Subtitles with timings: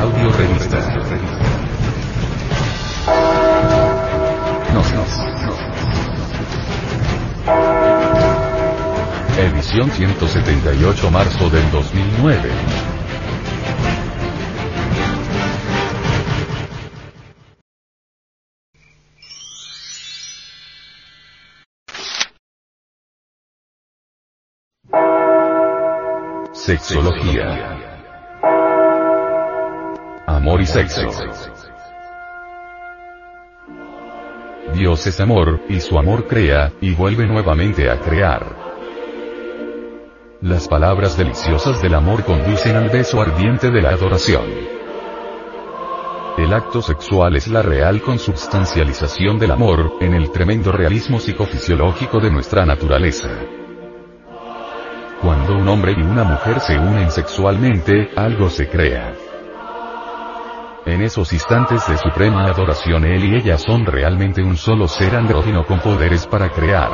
[0.00, 0.78] Audio revista.
[4.72, 5.04] No, no,
[5.46, 5.54] no.
[9.38, 12.50] Edición 178 marzo del 2009.
[26.52, 27.81] Sexología.
[30.42, 31.02] Amor y sexo.
[34.74, 38.44] Dios es amor, y su amor crea, y vuelve nuevamente a crear.
[40.40, 44.42] Las palabras deliciosas del amor conducen al beso ardiente de la adoración.
[46.36, 52.32] El acto sexual es la real consubstancialización del amor, en el tremendo realismo psicofisiológico de
[52.32, 53.28] nuestra naturaleza.
[55.20, 59.14] Cuando un hombre y una mujer se unen sexualmente, algo se crea.
[60.84, 65.64] En esos instantes de suprema adoración él y ella son realmente un solo ser andrógino
[65.64, 66.90] con poderes para crear.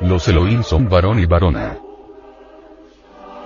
[0.00, 1.78] Los Elohim son varón y varona.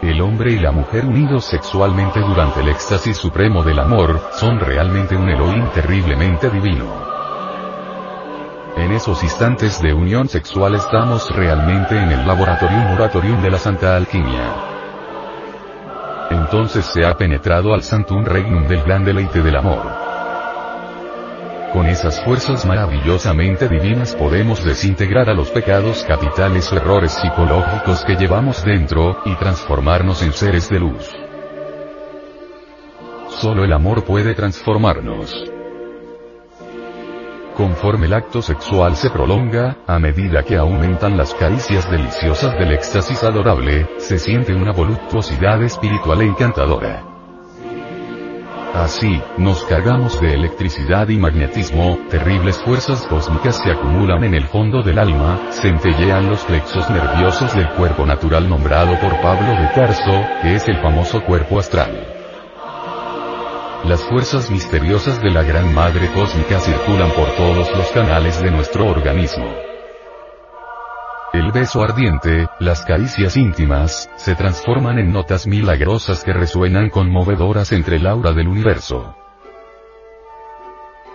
[0.01, 5.17] El hombre y la mujer unidos sexualmente durante el éxtasis supremo del amor, son realmente
[5.17, 6.87] un Elohim terriblemente divino.
[8.79, 13.97] En esos instantes de unión sexual estamos realmente en el laboratorium moratorium de la Santa
[13.97, 14.76] Alquimia.
[16.31, 20.07] Entonces se ha penetrado al Santum Regnum del gran deleite del amor.
[21.73, 28.17] Con esas fuerzas maravillosamente divinas podemos desintegrar a los pecados capitales o errores psicológicos que
[28.17, 31.11] llevamos dentro, y transformarnos en seres de luz.
[33.29, 35.56] Solo el amor puede transformarnos.
[37.57, 43.25] Conforme el acto sexual se prolonga, a medida que aumentan las caricias deliciosas del éxtasis
[43.25, 47.03] adorable, se siente una voluptuosidad espiritual encantadora.
[48.75, 54.83] Así, nos cargamos de electricidad y magnetismo, terribles fuerzas cósmicas se acumulan en el fondo
[54.83, 60.57] del alma, centellean los plexos nerviosos del cuerpo natural nombrado por Pablo de Tarso, que
[60.57, 62.16] es el famoso cuerpo astral.
[63.87, 68.85] Las fuerzas misteriosas de la Gran Madre Cósmica circulan por todos los canales de nuestro
[68.85, 69.47] organismo.
[71.33, 77.99] El beso ardiente, las caricias íntimas, se transforman en notas milagrosas que resuenan conmovedoras entre
[77.99, 79.15] el aura del universo.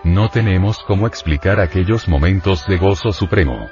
[0.02, 3.68] No tenemos cómo explicar aquellos momentos de gozo supremo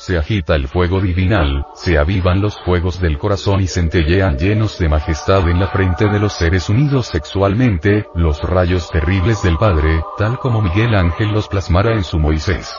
[0.00, 4.88] se agita el fuego divinal, se avivan los fuegos del corazón y centellean llenos de
[4.88, 10.38] majestad en la frente de los seres unidos sexualmente, los rayos terribles del Padre, tal
[10.38, 12.74] como Miguel Ángel los plasmara en su Moisés.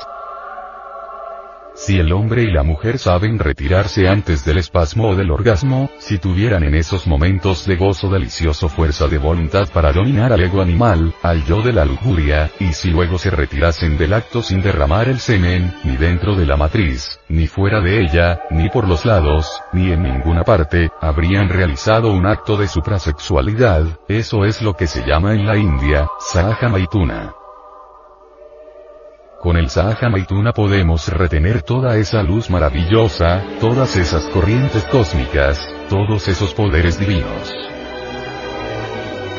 [1.83, 6.19] Si el hombre y la mujer saben retirarse antes del espasmo o del orgasmo, si
[6.19, 11.11] tuvieran en esos momentos de gozo delicioso fuerza de voluntad para dominar al ego animal,
[11.23, 15.17] al yo de la lujuria, y si luego se retirasen del acto sin derramar el
[15.17, 19.91] semen, ni dentro de la matriz, ni fuera de ella, ni por los lados, ni
[19.91, 25.33] en ninguna parte, habrían realizado un acto de suprasexualidad, eso es lo que se llama
[25.33, 27.40] en la India, Sahaja Maituna.
[29.41, 36.27] Con el Sahaja Maituna podemos retener toda esa luz maravillosa, todas esas corrientes cósmicas, todos
[36.27, 37.51] esos poderes divinos.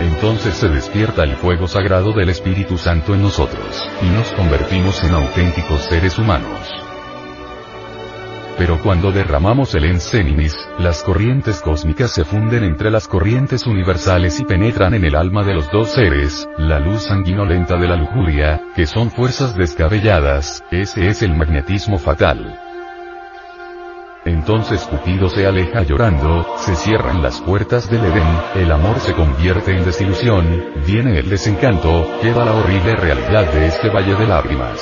[0.01, 5.15] Entonces se despierta el fuego sagrado del Espíritu Santo en nosotros, y nos convertimos en
[5.15, 6.92] auténticos seres humanos.
[8.59, 14.45] Pero cuando derramamos el Enseninis, las corrientes cósmicas se funden entre las corrientes universales y
[14.45, 18.87] penetran en el alma de los dos seres, la luz sanguinolenta de la lujuria, que
[18.87, 22.59] son fuerzas descabelladas, ese es el magnetismo fatal.
[24.25, 29.77] Entonces Cupido se aleja llorando, se cierran las puertas del Edén, el amor se convierte
[29.77, 34.81] en desilusión, viene el desencanto, queda la horrible realidad de este valle de lágrimas.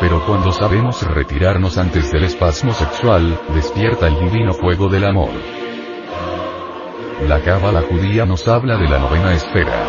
[0.00, 5.30] Pero cuando sabemos retirarnos antes del espasmo sexual, despierta el divino fuego del amor.
[7.26, 9.86] La cábala judía nos habla de la novena esfera.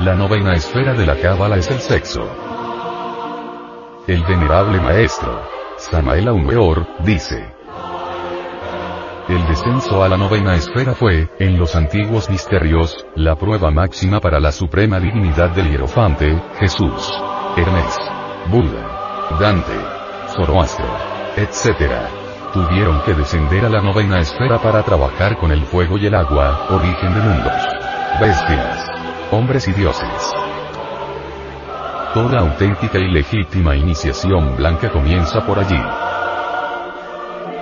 [0.00, 2.26] La novena esfera de la cábala es el sexo.
[4.06, 5.42] El venerable maestro,
[5.76, 7.54] Samael Aumeor, dice,
[9.28, 14.40] el descenso a la novena esfera fue, en los antiguos misterios, la prueba máxima para
[14.40, 17.08] la suprema divinidad del hierofante, Jesús.
[17.56, 18.21] Hermes.
[18.48, 19.78] Buda, Dante,
[20.34, 20.86] Zoroastro,
[21.36, 21.92] etc.
[22.52, 26.66] Tuvieron que descender a la novena esfera para trabajar con el fuego y el agua,
[26.70, 27.68] origen de mundos.
[28.20, 28.90] Bestias.
[29.30, 30.34] Hombres y dioses.
[32.12, 35.80] Toda auténtica y legítima iniciación blanca comienza por allí.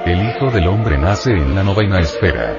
[0.06, 2.56] El Hijo del Hombre nace en la novena esfera.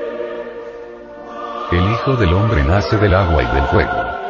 [1.71, 4.20] El Hijo del Hombre nace del agua y del fuego.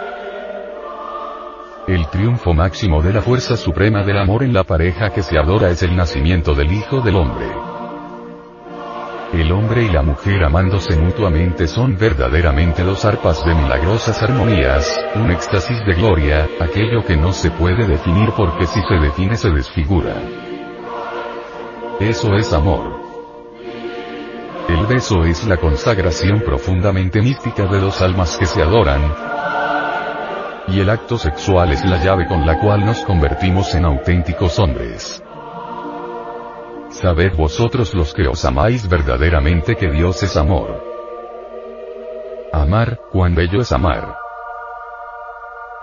[1.87, 5.71] El triunfo máximo de la fuerza suprema del amor en la pareja que se adora
[5.71, 7.47] es el nacimiento del Hijo del Hombre.
[9.33, 15.31] El hombre y la mujer amándose mutuamente son verdaderamente dos arpas de milagrosas armonías, un
[15.31, 20.13] éxtasis de gloria, aquello que no se puede definir porque si se define se desfigura.
[21.99, 23.01] Eso es amor.
[24.69, 29.01] El beso es la consagración profundamente mística de dos almas que se adoran,
[30.67, 35.23] y el acto sexual es la llave con la cual nos convertimos en auténticos hombres.
[36.89, 40.83] Sabed vosotros los que os amáis verdaderamente que Dios es amor.
[42.53, 44.17] Amar, cuán bello es amar.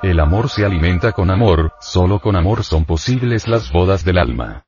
[0.02, 4.64] El amor se alimenta con amor, solo con amor son posibles las bodas del alma.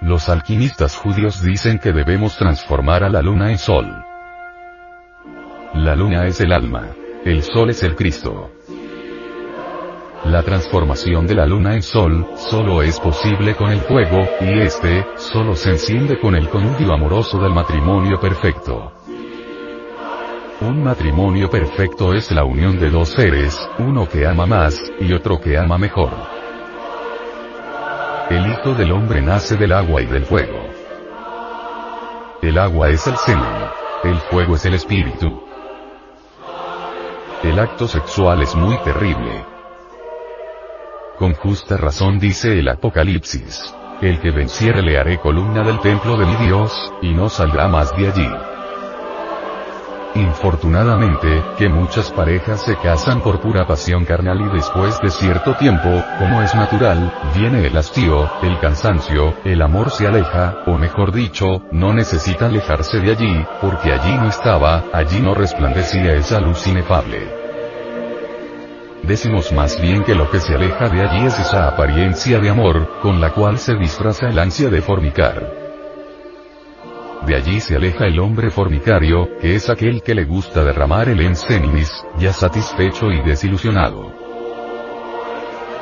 [0.00, 4.04] Los alquimistas judíos dicen que debemos transformar a la luna en sol.
[5.74, 6.94] La luna es el alma.
[7.26, 8.52] El sol es el Cristo.
[10.26, 15.04] La transformación de la luna en sol, solo es posible con el fuego, y este,
[15.16, 18.92] solo se enciende con el conuvio amoroso del matrimonio perfecto.
[20.60, 25.40] Un matrimonio perfecto es la unión de dos seres, uno que ama más, y otro
[25.40, 26.12] que ama mejor.
[28.30, 30.60] El Hijo del Hombre nace del agua y del fuego.
[32.40, 33.66] El agua es el semen.
[34.04, 35.45] El fuego es el espíritu.
[37.42, 39.44] El acto sexual es muy terrible.
[41.18, 43.74] Con justa razón dice el Apocalipsis.
[44.00, 46.72] El que venciere le haré columna del templo de mi Dios,
[47.02, 48.55] y no saldrá más de allí.
[50.16, 55.90] Infortunadamente, que muchas parejas se casan por pura pasión carnal y después de cierto tiempo,
[56.18, 61.66] como es natural, viene el hastío, el cansancio, el amor se aleja, o mejor dicho,
[61.70, 67.28] no necesita alejarse de allí, porque allí no estaba, allí no resplandecía esa luz inefable.
[69.02, 73.00] Decimos más bien que lo que se aleja de allí es esa apariencia de amor,
[73.02, 75.65] con la cual se disfraza el ansia de fornicar.
[77.36, 81.92] Allí se aleja el hombre formicario, que es aquel que le gusta derramar el enseninis,
[82.18, 84.10] ya satisfecho y desilusionado.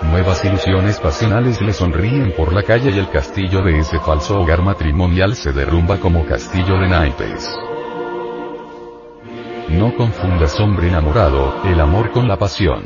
[0.03, 4.63] Nuevas ilusiones pasionales le sonríen por la calle y el castillo de ese falso hogar
[4.63, 7.49] matrimonial se derrumba como castillo de naipes.
[9.69, 12.83] No confundas hombre enamorado, el amor con la pasión.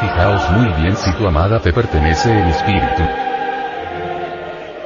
[0.00, 3.29] Fijaos muy bien si tu amada te pertenece el espíritu.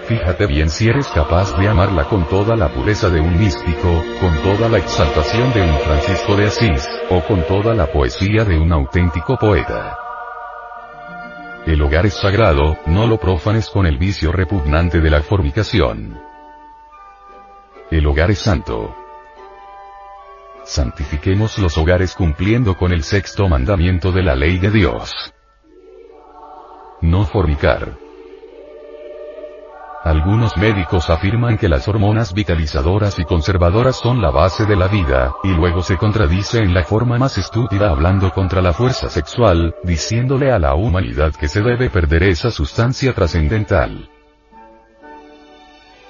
[0.07, 4.37] Fíjate bien si eres capaz de amarla con toda la pureza de un místico, con
[4.43, 8.71] toda la exaltación de un Francisco de Asís, o con toda la poesía de un
[8.71, 9.97] auténtico poeta.
[11.67, 16.21] El hogar es sagrado, no lo profanes con el vicio repugnante de la fornicación.
[17.91, 18.95] El hogar es santo.
[20.65, 25.33] Santifiquemos los hogares cumpliendo con el sexto mandamiento de la ley de Dios.
[27.01, 28.04] No fornicar.
[30.05, 35.33] Algunos médicos afirman que las hormonas vitalizadoras y conservadoras son la base de la vida,
[35.43, 40.53] y luego se contradice en la forma más estúpida hablando contra la fuerza sexual, diciéndole
[40.53, 44.11] a la humanidad que se debe perder esa sustancia trascendental.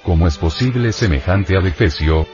[0.03, 2.27] ¿Cómo es posible semejante adefesio?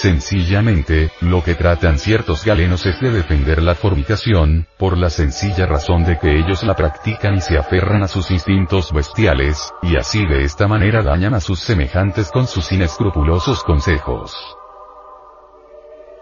[0.00, 6.04] Sencillamente, lo que tratan ciertos galenos es de defender la fornicación, por la sencilla razón
[6.04, 10.44] de que ellos la practican y se aferran a sus instintos bestiales, y así de
[10.44, 14.34] esta manera dañan a sus semejantes con sus inescrupulosos consejos.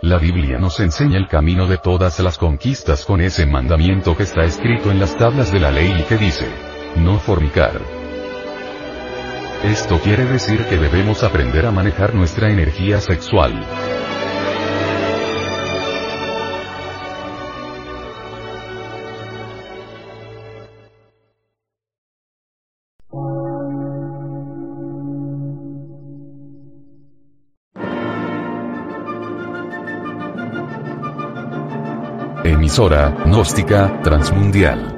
[0.03, 4.43] La Biblia nos enseña el camino de todas las conquistas con ese mandamiento que está
[4.43, 6.51] escrito en las tablas de la ley y que dice,
[6.97, 7.98] no fornicar.
[9.65, 13.67] Esto quiere decir que debemos aprender a manejar nuestra energía sexual.
[32.45, 34.98] Emisora, gnóstica, transmundial